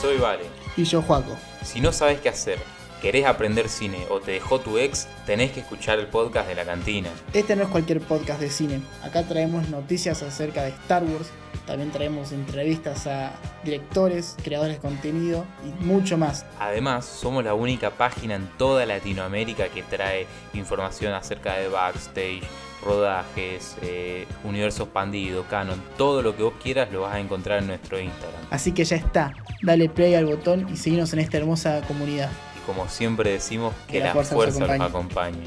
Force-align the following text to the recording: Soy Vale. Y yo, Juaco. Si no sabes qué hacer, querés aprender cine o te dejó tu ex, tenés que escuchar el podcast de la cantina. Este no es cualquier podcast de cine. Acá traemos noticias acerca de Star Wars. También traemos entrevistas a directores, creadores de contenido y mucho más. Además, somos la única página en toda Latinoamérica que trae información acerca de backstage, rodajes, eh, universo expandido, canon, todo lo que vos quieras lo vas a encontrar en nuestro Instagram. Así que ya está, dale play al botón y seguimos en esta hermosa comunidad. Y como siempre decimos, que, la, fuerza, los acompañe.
Soy 0.00 0.16
Vale. 0.16 0.44
Y 0.78 0.84
yo, 0.84 1.02
Juaco. 1.02 1.36
Si 1.62 1.80
no 1.82 1.92
sabes 1.92 2.20
qué 2.20 2.30
hacer, 2.30 2.58
querés 3.02 3.26
aprender 3.26 3.68
cine 3.68 4.06
o 4.08 4.18
te 4.18 4.32
dejó 4.32 4.58
tu 4.58 4.78
ex, 4.78 5.06
tenés 5.26 5.52
que 5.52 5.60
escuchar 5.60 5.98
el 5.98 6.06
podcast 6.06 6.48
de 6.48 6.54
la 6.54 6.64
cantina. 6.64 7.10
Este 7.34 7.54
no 7.54 7.64
es 7.64 7.68
cualquier 7.68 8.00
podcast 8.00 8.40
de 8.40 8.48
cine. 8.48 8.80
Acá 9.02 9.24
traemos 9.24 9.68
noticias 9.68 10.22
acerca 10.22 10.62
de 10.62 10.70
Star 10.70 11.04
Wars. 11.04 11.28
También 11.66 11.90
traemos 11.90 12.32
entrevistas 12.32 13.06
a 13.06 13.32
directores, 13.62 14.36
creadores 14.42 14.76
de 14.76 14.80
contenido 14.80 15.44
y 15.66 15.84
mucho 15.84 16.16
más. 16.16 16.46
Además, 16.58 17.04
somos 17.04 17.44
la 17.44 17.52
única 17.52 17.90
página 17.90 18.36
en 18.36 18.48
toda 18.56 18.86
Latinoamérica 18.86 19.68
que 19.68 19.82
trae 19.82 20.26
información 20.54 21.12
acerca 21.12 21.56
de 21.56 21.68
backstage, 21.68 22.42
rodajes, 22.82 23.76
eh, 23.82 24.26
universo 24.44 24.84
expandido, 24.84 25.44
canon, 25.48 25.80
todo 25.96 26.22
lo 26.22 26.36
que 26.36 26.42
vos 26.42 26.54
quieras 26.62 26.90
lo 26.92 27.02
vas 27.02 27.14
a 27.14 27.20
encontrar 27.20 27.60
en 27.60 27.68
nuestro 27.68 28.00
Instagram. 28.00 28.40
Así 28.50 28.72
que 28.72 28.84
ya 28.84 28.96
está, 28.96 29.34
dale 29.62 29.88
play 29.88 30.14
al 30.14 30.26
botón 30.26 30.66
y 30.72 30.76
seguimos 30.76 31.12
en 31.12 31.20
esta 31.20 31.36
hermosa 31.36 31.82
comunidad. 31.86 32.30
Y 32.56 32.66
como 32.66 32.88
siempre 32.88 33.32
decimos, 33.32 33.74
que, 33.88 34.00
la, 34.00 34.12
fuerza, 34.12 34.66
los 34.66 34.80
acompañe. 34.80 35.46